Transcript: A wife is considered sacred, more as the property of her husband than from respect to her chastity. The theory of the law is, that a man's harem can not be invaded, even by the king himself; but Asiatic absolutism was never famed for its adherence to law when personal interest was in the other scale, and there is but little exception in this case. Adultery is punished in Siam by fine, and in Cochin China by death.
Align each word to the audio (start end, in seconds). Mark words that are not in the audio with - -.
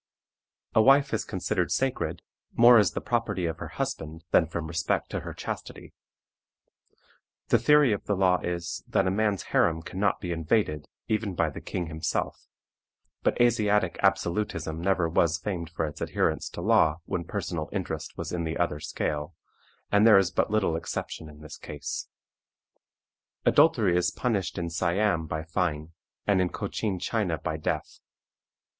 A 0.73 0.81
wife 0.81 1.13
is 1.13 1.23
considered 1.23 1.71
sacred, 1.71 2.23
more 2.53 2.79
as 2.79 2.93
the 2.93 3.01
property 3.01 3.45
of 3.45 3.59
her 3.59 3.67
husband 3.77 4.23
than 4.31 4.47
from 4.47 4.65
respect 4.65 5.11
to 5.11 5.19
her 5.19 5.31
chastity. 5.31 5.93
The 7.49 7.59
theory 7.59 7.93
of 7.93 8.05
the 8.05 8.15
law 8.15 8.39
is, 8.39 8.83
that 8.87 9.05
a 9.05 9.11
man's 9.11 9.43
harem 9.53 9.83
can 9.83 9.99
not 9.99 10.19
be 10.19 10.31
invaded, 10.31 10.87
even 11.07 11.35
by 11.35 11.51
the 11.51 11.61
king 11.61 11.85
himself; 11.85 12.47
but 13.21 13.39
Asiatic 13.39 13.99
absolutism 14.01 14.77
was 14.79 14.83
never 14.85 15.29
famed 15.39 15.69
for 15.69 15.85
its 15.85 16.01
adherence 16.01 16.49
to 16.49 16.61
law 16.61 17.01
when 17.05 17.23
personal 17.23 17.69
interest 17.71 18.17
was 18.17 18.31
in 18.31 18.43
the 18.43 18.57
other 18.57 18.79
scale, 18.79 19.35
and 19.91 20.07
there 20.07 20.17
is 20.17 20.31
but 20.31 20.49
little 20.49 20.75
exception 20.75 21.29
in 21.29 21.41
this 21.41 21.59
case. 21.59 22.07
Adultery 23.45 23.95
is 23.95 24.09
punished 24.09 24.57
in 24.57 24.71
Siam 24.71 25.27
by 25.27 25.43
fine, 25.43 25.91
and 26.25 26.41
in 26.41 26.49
Cochin 26.49 26.97
China 26.97 27.37
by 27.37 27.55
death. 27.55 27.99